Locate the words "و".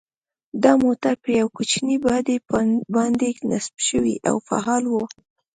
4.89-4.93